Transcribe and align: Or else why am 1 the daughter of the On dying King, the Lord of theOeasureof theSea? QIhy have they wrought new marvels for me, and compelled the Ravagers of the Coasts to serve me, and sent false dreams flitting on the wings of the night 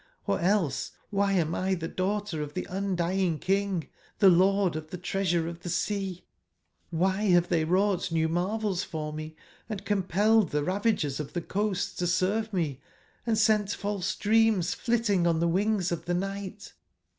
Or 0.25 0.39
else 0.39 0.93
why 1.11 1.33
am 1.33 1.51
1 1.51 1.77
the 1.77 1.87
daughter 1.87 2.41
of 2.41 2.55
the 2.55 2.65
On 2.65 2.95
dying 2.95 3.37
King, 3.37 3.87
the 4.17 4.31
Lord 4.31 4.75
of 4.75 4.89
theOeasureof 4.89 5.59
theSea? 5.59 6.23
QIhy 6.91 7.31
have 7.33 7.49
they 7.49 7.63
wrought 7.65 8.11
new 8.11 8.27
marvels 8.27 8.83
for 8.83 9.13
me, 9.13 9.35
and 9.69 9.85
compelled 9.85 10.49
the 10.49 10.63
Ravagers 10.63 11.19
of 11.19 11.33
the 11.33 11.41
Coasts 11.41 11.93
to 11.97 12.07
serve 12.07 12.51
me, 12.51 12.81
and 13.27 13.37
sent 13.37 13.73
false 13.73 14.15
dreams 14.15 14.73
flitting 14.73 15.27
on 15.27 15.39
the 15.39 15.47
wings 15.47 15.91
of 15.91 16.05
the 16.05 16.15
night 16.15 16.73